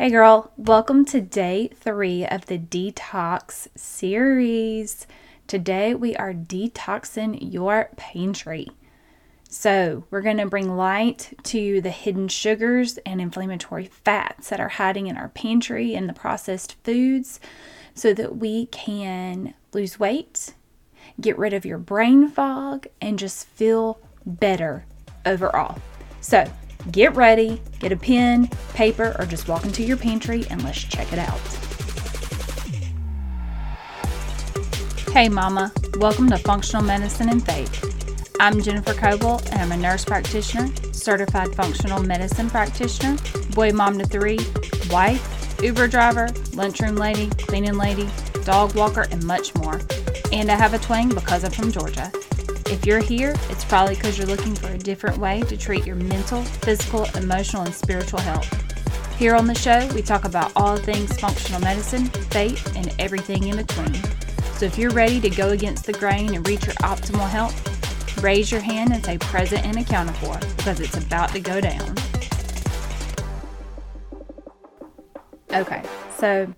[0.00, 5.06] Hey girl, welcome to day three of the detox series.
[5.46, 8.68] Today we are detoxing your pantry.
[9.50, 14.70] So, we're going to bring light to the hidden sugars and inflammatory fats that are
[14.70, 17.38] hiding in our pantry and the processed foods
[17.92, 20.54] so that we can lose weight,
[21.20, 24.86] get rid of your brain fog, and just feel better
[25.26, 25.76] overall.
[26.22, 26.50] So,
[26.90, 31.12] get ready, get a pen, paper, or just walk into your pantry and let's check
[31.12, 31.40] it out.
[35.12, 38.36] Hey, Mama, welcome to Functional Medicine and Faith.
[38.38, 43.18] I'm Jennifer Coble, and I'm a nurse practitioner, certified functional medicine practitioner,
[43.50, 44.38] boy mom to three,
[44.90, 48.08] wife, Uber driver, lunchroom lady, cleaning lady,
[48.44, 49.80] dog walker, and much more.
[50.32, 52.10] And I have a twang because I'm from Georgia.
[52.70, 55.96] If you're here, it's probably because you're looking for a different way to treat your
[55.96, 58.48] mental, physical, emotional, and spiritual health.
[59.18, 63.56] Here on the show, we talk about all things functional medicine, faith, and everything in
[63.56, 63.94] between.
[64.54, 68.52] So if you're ready to go against the grain and reach your optimal health, raise
[68.52, 71.96] your hand and say present and accounted for because it's about to go down.
[75.52, 75.82] Okay,
[76.16, 76.54] so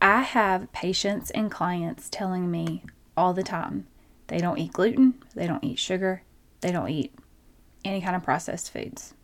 [0.00, 2.84] I have patients and clients telling me
[3.16, 3.88] all the time
[4.28, 6.22] they don't eat gluten, they don't eat sugar,
[6.60, 7.14] they don't eat
[7.84, 9.14] any kind of processed foods.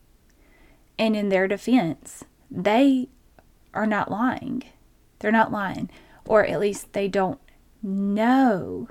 [0.99, 3.09] And in their defense, they
[3.73, 4.63] are not lying.
[5.19, 5.91] They're not lying,
[6.27, 7.41] or at least they don't
[7.83, 8.89] know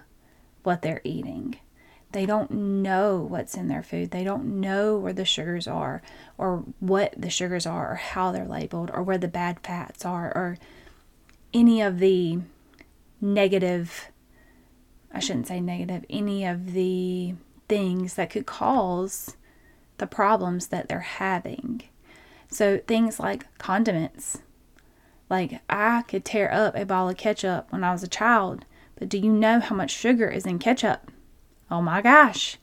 [0.64, 1.56] what they're eating.
[2.11, 4.11] They don't know what's in their food.
[4.11, 6.02] They don't know where the sugars are,
[6.38, 10.28] or what the sugars are, or how they're labeled, or where the bad fats are,
[10.36, 10.58] or
[11.53, 12.39] any of the
[13.19, 14.11] negative
[15.14, 17.36] I shouldn't say negative, any of the
[17.69, 19.38] things that could cause
[19.97, 21.83] the problems that they're having.
[22.50, 24.39] So things like condiments.
[25.30, 29.09] Like I could tear up a ball of ketchup when I was a child, but
[29.09, 31.11] do you know how much sugar is in ketchup?
[31.72, 32.57] Oh my gosh.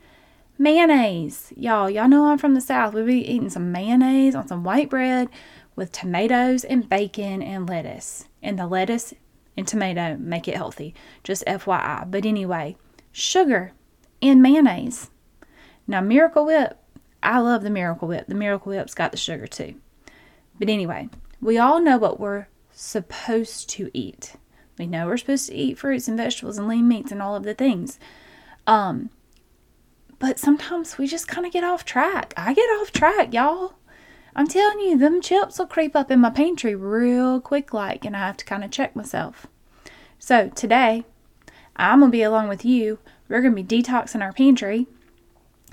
[0.58, 1.52] Mayonnaise.
[1.56, 2.92] Y'all, y'all know I'm from the South.
[2.92, 5.28] We be eating some mayonnaise on some white bread
[5.74, 8.28] with tomatoes and bacon and lettuce.
[8.42, 9.14] And the lettuce
[9.56, 10.94] and tomato make it healthy.
[11.24, 12.10] Just FYI.
[12.10, 12.76] But anyway,
[13.12, 13.72] sugar
[14.22, 15.10] and mayonnaise.
[15.86, 16.78] Now, Miracle Whip,
[17.22, 18.26] I love the Miracle Whip.
[18.28, 19.74] The Miracle Whip's got the sugar too.
[20.58, 21.08] But anyway,
[21.40, 24.36] we all know what we're supposed to eat.
[24.78, 27.42] We know we're supposed to eat fruits and vegetables and lean meats and all of
[27.42, 27.98] the things.
[28.66, 29.10] Um,
[30.18, 32.34] but sometimes we just kind of get off track.
[32.36, 33.74] I get off track, y'all.
[34.34, 38.16] I'm telling you, them chips will creep up in my pantry real quick like, and
[38.16, 39.46] I have to kind of check myself.
[40.18, 41.04] So today,
[41.76, 42.98] I'm gonna be along with you.
[43.28, 44.86] We're gonna be detoxing our pantry,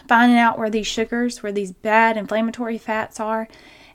[0.08, 3.48] finding out where these sugars, where these bad inflammatory fats are,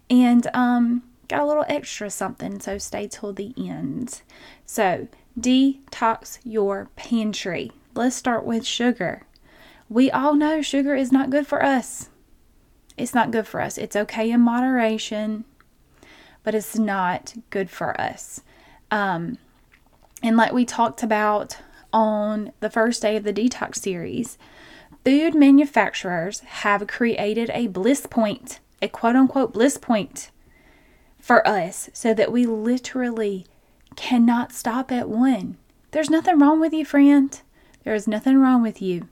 [0.09, 2.61] and um, got a little extra something.
[2.61, 4.23] So stay till the end.
[4.67, 5.09] So
[5.39, 7.73] detox your pantry.
[7.95, 9.23] Let's start with sugar.
[9.89, 12.09] We all know sugar is not good for us.
[13.03, 13.79] It's not good for us.
[13.79, 15.45] It's okay in moderation,
[16.45, 18.43] but it's not good for us.
[18.93, 19.39] Um,
[20.23, 21.59] and like we talked about
[21.93, 24.39] on the first day of the detox series,
[25.05, 30.31] food manufacturers have created a bliss point, a quote unquote bliss point
[31.19, 33.47] for us, so that we literally
[33.97, 35.57] cannot stop at one.
[35.91, 37.39] There's nothing wrong with you, friend.
[37.83, 39.09] There is nothing wrong with you.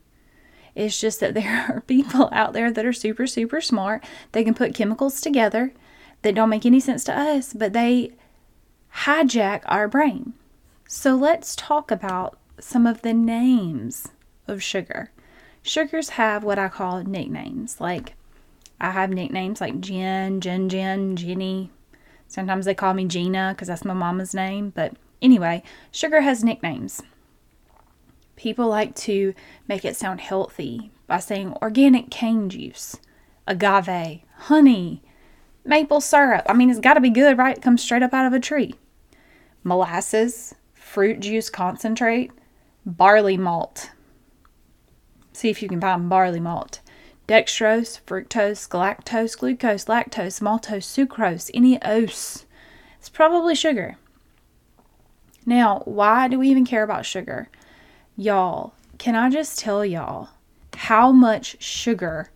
[0.75, 4.05] It's just that there are people out there that are super, super smart.
[4.33, 5.73] They can put chemicals together
[6.23, 8.13] that don't make any sense to us, but they
[9.05, 10.35] hijack our brain.
[10.87, 14.09] So let's talk about some of the names
[14.47, 15.11] of sugar.
[15.63, 17.81] Sugars have what I call nicknames.
[17.81, 18.15] Like
[18.81, 21.71] I have nicknames like Jen, Jen, Jen, Jenny.
[22.29, 24.73] Sometimes they call me Gina because that's my mama's name.
[24.75, 27.03] But anyway, sugar has nicknames.
[28.41, 29.35] People like to
[29.69, 32.97] make it sound healthy by saying organic cane juice,
[33.47, 35.03] agave, honey,
[35.63, 36.47] maple syrup.
[36.49, 37.59] I mean, it's got to be good, right?
[37.59, 38.77] It comes straight up out of a tree.
[39.63, 42.33] Molasses, fruit juice concentrate,
[42.87, 43.91] barley malt.
[45.35, 46.81] See if you can find barley malt.
[47.29, 52.47] Dextrose, fructose, galactose, glucose, lactose, maltose, sucrose, any ose.
[52.99, 53.99] It's probably sugar.
[55.45, 57.51] Now, why do we even care about sugar?
[58.17, 60.31] Y'all, can I just tell y'all
[60.75, 62.31] how much sugar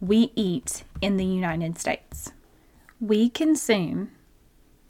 [0.00, 2.32] we eat in the United States?
[3.00, 4.10] We consume,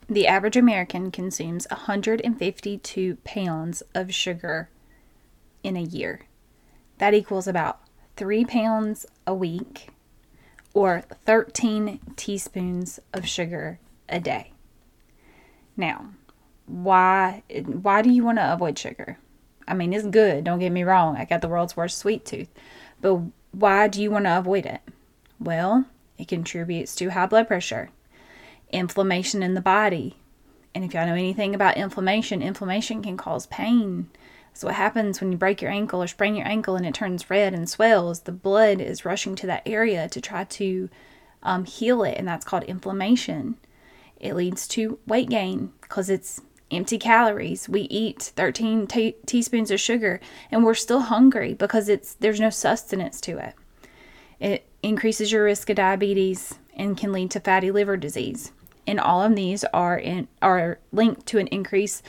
[0.09, 4.69] the average American consumes 152 pounds of sugar
[5.63, 6.23] in a year.
[6.99, 7.81] That equals about
[8.17, 9.89] three pounds a week
[10.75, 13.79] or 13 teaspoons of sugar
[14.09, 14.53] a day.
[15.77, 16.11] Now,
[16.67, 19.19] why why do you want to avoid sugar?
[19.71, 21.17] I mean, it's good, don't get me wrong.
[21.17, 22.49] I got the world's worst sweet tooth.
[23.01, 23.21] But
[23.53, 24.81] why do you want to avoid it?
[25.39, 25.87] Well,
[26.19, 27.91] it contributes to high blood pressure,
[28.73, 30.17] inflammation in the body.
[30.75, 34.11] And if y'all know anything about inflammation, inflammation can cause pain.
[34.53, 37.31] So what happens when you break your ankle or sprain your ankle and it turns
[37.31, 38.21] red and swells?
[38.21, 40.89] The blood is rushing to that area to try to
[41.43, 43.57] um, heal it, and that's called inflammation.
[44.19, 47.69] It leads to weight gain because it's empty calories.
[47.69, 50.21] We eat 13 t- teaspoons of sugar
[50.51, 53.55] and we're still hungry because it's there's no sustenance to it.
[54.39, 58.53] It increases your risk of diabetes and can lead to fatty liver disease.
[58.87, 62.03] And all of these are in, are linked to an increased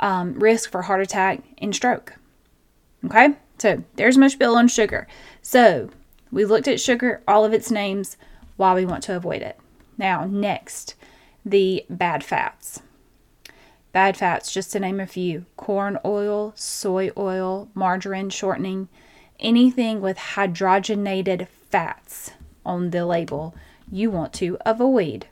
[0.00, 2.14] um, risk for heart attack and stroke.
[3.04, 5.06] Okay, so there's my spiel on sugar.
[5.42, 5.90] So
[6.32, 8.16] we looked at sugar, all of its names,
[8.56, 9.58] why we want to avoid it.
[9.96, 10.94] Now, next,
[11.44, 12.82] the bad fats.
[13.96, 18.90] Bad fats, just to name a few corn oil, soy oil, margarine shortening,
[19.40, 22.32] anything with hydrogenated fats
[22.62, 23.54] on the label
[23.90, 25.28] you want to avoid.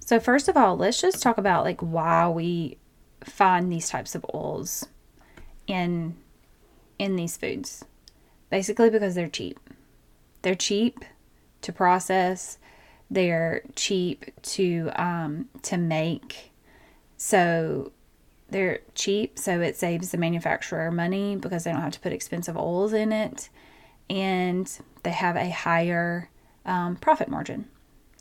[0.00, 2.78] So, first of all, let's just talk about like why we
[3.22, 4.88] find these types of oils
[5.68, 6.16] in
[6.98, 7.84] in these foods.
[8.50, 9.60] Basically because they're cheap.
[10.42, 11.04] They're cheap
[11.62, 12.58] to process.
[13.08, 16.50] They're cheap to um, to make.
[17.16, 17.92] So
[18.50, 22.56] they're cheap, so it saves the manufacturer money because they don't have to put expensive
[22.56, 23.48] oils in it,
[24.08, 26.30] and they have a higher
[26.64, 27.68] um, profit margin.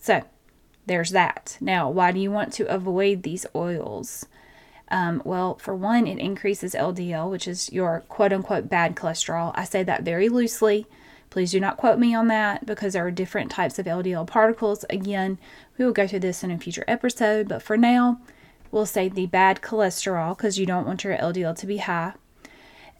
[0.01, 0.23] So
[0.85, 1.57] there's that.
[1.61, 4.25] Now, why do you want to avoid these oils?
[4.89, 9.51] Um, well, for one, it increases LDL, which is your quote unquote bad cholesterol.
[9.55, 10.87] I say that very loosely.
[11.29, 14.85] Please do not quote me on that because there are different types of LDL particles.
[14.89, 15.37] Again,
[15.77, 18.21] we will go through this in a future episode, but for now,
[18.71, 22.13] we'll say the bad cholesterol because you don't want your LDL to be high.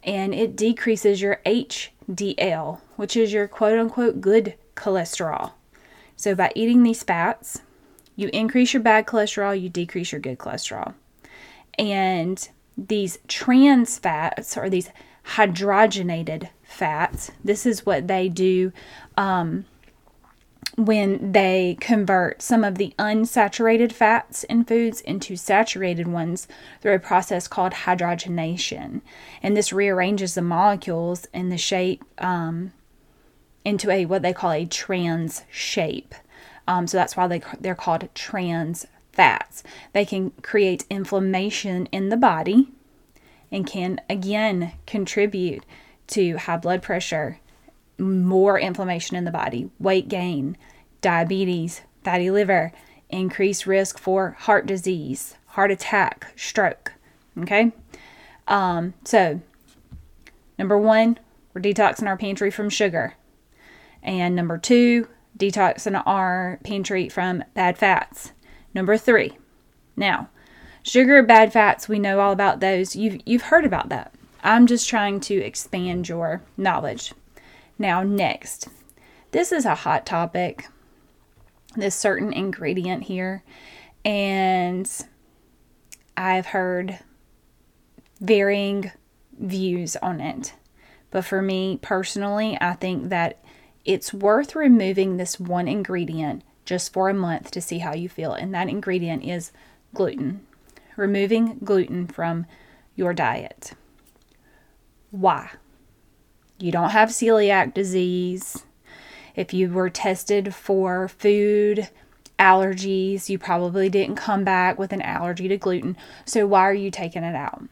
[0.02, 5.52] And it decreases your HDL, which is your quote unquote good cholesterol.
[6.16, 7.60] So by eating these fats,
[8.16, 10.94] you increase your bad cholesterol, you decrease your good cholesterol.
[11.78, 14.90] And these trans fats or these
[15.36, 18.72] hydrogenated fats, this is what they do
[19.16, 19.64] um,
[20.78, 26.46] when they convert some of the unsaturated fats in foods into saturated ones
[26.80, 29.00] through a process called hydrogenation.
[29.42, 32.72] And this rearranges the molecules in the shape um,
[33.64, 36.14] into a what they call a trans shape.
[36.68, 39.64] Um, so that's why they, they're called trans fats.
[39.92, 42.68] They can create inflammation in the body
[43.50, 45.64] and can again contribute
[46.08, 47.40] to high blood pressure,
[47.98, 50.56] more inflammation in the body, weight gain,
[51.00, 52.72] diabetes, fatty liver,
[53.10, 56.92] increased risk for heart disease, heart attack, stroke.
[57.38, 57.72] Okay?
[58.46, 59.40] Um, so,
[60.58, 61.18] number one,
[61.52, 63.14] we're detoxing our pantry from sugar.
[64.02, 68.32] And number two, detoxing our pantry from bad fats.
[68.74, 69.36] Number three,
[69.96, 70.28] now,
[70.82, 72.94] sugar, bad fats, we know all about those.
[72.94, 74.14] You've, you've heard about that.
[74.42, 77.12] I'm just trying to expand your knowledge.
[77.78, 78.68] Now, next,
[79.30, 80.68] this is a hot topic,
[81.76, 83.44] this certain ingredient here,
[84.04, 84.90] and
[86.16, 86.98] I've heard
[88.20, 88.90] varying
[89.38, 90.54] views on it.
[91.10, 93.42] But for me personally, I think that
[93.84, 98.32] it's worth removing this one ingredient just for a month to see how you feel.
[98.32, 99.52] And that ingredient is
[99.94, 100.46] gluten.
[100.96, 102.44] Removing gluten from
[102.94, 103.72] your diet.
[105.10, 105.50] Why?
[106.58, 108.64] You don't have celiac disease.
[109.36, 111.88] If you were tested for food
[112.38, 115.96] allergies, you probably didn't come back with an allergy to gluten.
[116.24, 117.62] So why are you taking it out?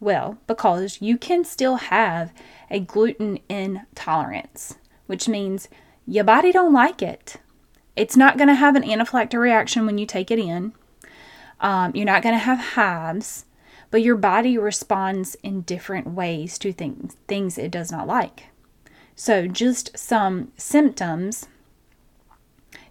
[0.00, 2.32] Well, because you can still have
[2.70, 4.76] a gluten intolerance
[5.06, 5.68] which means
[6.06, 7.36] your body don't like it.
[7.94, 10.72] It's not going to have an anaphylactic reaction when you take it in.
[11.60, 13.45] Um, you're not going to have hives,
[13.90, 18.44] but your body responds in different ways to things things it does not like.
[19.14, 21.48] So, just some symptoms,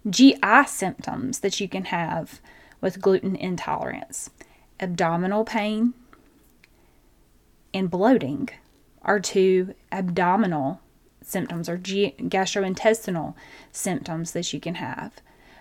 [0.10, 2.40] GI symptoms that you can have
[2.82, 4.30] with gluten intolerance
[4.80, 5.94] abdominal pain
[7.74, 8.50] and bloating
[9.02, 10.82] are two abdominal
[11.22, 13.34] symptoms or gastrointestinal
[13.72, 15.14] symptoms that you can have,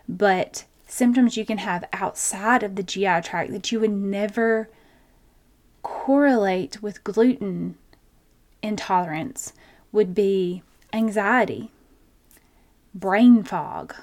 [0.08, 4.68] but symptoms you can have outside of the GI tract that you would never
[6.04, 7.74] correlate with gluten
[8.62, 9.54] intolerance
[9.90, 11.70] would be anxiety,
[12.94, 13.94] brain fog,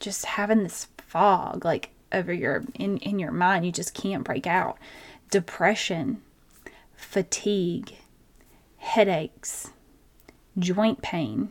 [0.00, 3.66] just having this fog, like over your in, in your mind.
[3.66, 4.78] You just can't break out.
[5.30, 6.22] Depression,
[6.96, 7.96] fatigue,
[8.78, 9.72] headaches,
[10.58, 11.50] joint pain,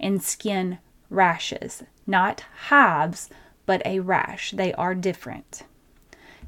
[0.00, 0.78] and skin
[1.08, 1.84] rashes.
[2.04, 3.30] Not hives,
[3.64, 4.50] but a rash.
[4.50, 5.62] They are different.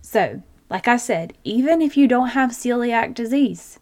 [0.02, 3.78] So, like I said, even if you don't have celiac disease,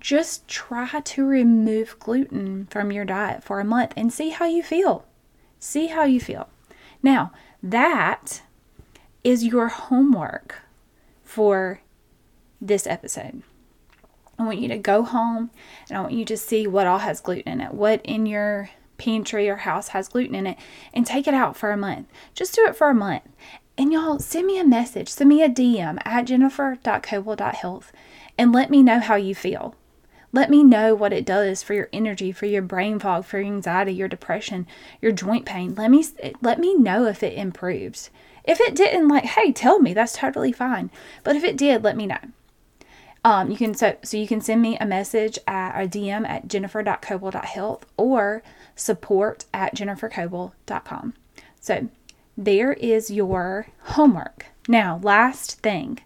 [0.00, 4.62] just try to remove gluten from your diet for a month and see how you
[4.62, 5.06] feel.
[5.58, 6.48] See how you feel.
[7.02, 8.42] Now, that
[9.22, 10.60] is your homework
[11.22, 11.80] for
[12.60, 13.42] this episode.
[14.38, 15.50] I want you to go home
[15.88, 18.70] and I want you to see what all has gluten in it, what in your
[18.98, 20.58] pantry or house has gluten in it,
[20.92, 22.08] and take it out for a month.
[22.34, 23.22] Just do it for a month.
[23.78, 27.92] And y'all send me a message, send me a DM at jennifer.coble.health
[28.36, 29.74] and let me know how you feel.
[30.34, 33.46] Let me know what it does for your energy, for your brain fog, for your
[33.46, 34.66] anxiety, your depression,
[35.00, 35.74] your joint pain.
[35.74, 36.04] Let me
[36.40, 38.10] let me know if it improves.
[38.44, 39.94] If it didn't, like, hey, tell me.
[39.94, 40.90] That's totally fine.
[41.22, 42.18] But if it did, let me know.
[43.24, 46.48] Um, you can so so you can send me a message at a DM at
[46.48, 48.42] jennifer.coble.health or
[48.74, 51.14] support at jennifercoble.com.
[51.60, 51.88] So
[52.44, 54.46] there is your homework.
[54.68, 55.98] Now, last thing,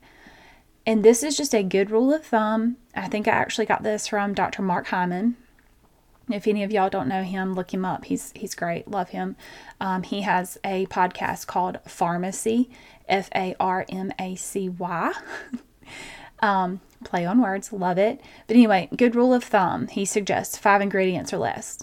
[0.87, 2.77] and this is just a good rule of thumb.
[2.95, 4.63] I think I actually got this from Dr.
[4.63, 5.37] Mark Hyman.
[6.31, 8.07] If any of y'all don't know him, look him up.
[8.07, 8.89] He's he's great.
[8.89, 9.37] Love him.
[9.81, 12.69] Um, he has a podcast called Farmacy,
[13.09, 15.13] F A R M A C Y.
[16.41, 18.21] um, play on words, love it.
[18.47, 19.87] But anyway, good rule of thumb.
[19.89, 21.79] He suggests five ingredients or less.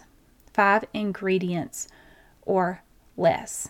[0.53, 1.88] Five ingredients
[2.41, 2.83] or
[3.15, 3.69] less.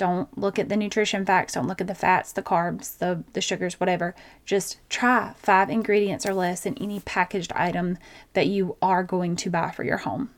[0.00, 1.52] Don't look at the nutrition facts.
[1.52, 4.14] Don't look at the fats, the carbs, the, the sugars, whatever.
[4.46, 7.98] Just try five ingredients or less in any packaged item
[8.32, 10.30] that you are going to buy for your home.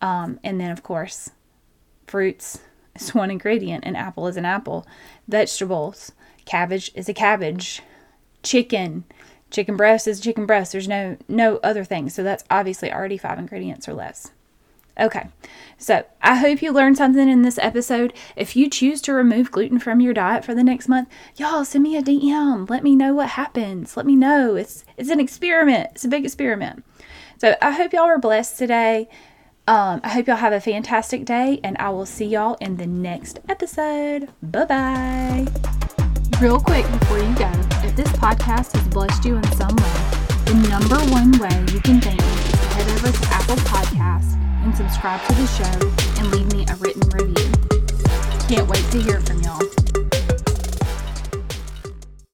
[0.00, 1.30] Um, and then, of course,
[2.08, 2.58] fruits
[2.96, 3.84] is one ingredient.
[3.84, 4.84] An apple is an apple.
[5.28, 6.10] Vegetables,
[6.44, 7.82] cabbage is a cabbage.
[8.42, 9.04] Chicken,
[9.52, 10.72] chicken breast is chicken breast.
[10.72, 12.08] There's no no other thing.
[12.10, 14.32] So that's obviously already five ingredients or less.
[14.98, 15.26] Okay,
[15.76, 18.12] so I hope you learned something in this episode.
[18.36, 21.82] If you choose to remove gluten from your diet for the next month, y'all send
[21.82, 22.70] me a DM.
[22.70, 23.96] Let me know what happens.
[23.96, 24.54] Let me know.
[24.54, 25.90] It's it's an experiment.
[25.92, 26.84] It's a big experiment.
[27.38, 29.08] So I hope y'all are blessed today.
[29.66, 32.86] Um, I hope y'all have a fantastic day, and I will see y'all in the
[32.86, 34.28] next episode.
[34.42, 35.46] Bye bye.
[36.40, 37.50] Real quick before you go,
[37.82, 39.96] if this podcast has blessed you in some way,
[40.44, 44.74] the number one way you can thank me is head over to Apple Podcasts and
[44.74, 47.52] subscribe to the show and leave me a written review.
[48.48, 49.73] Can't wait to hear from y'all.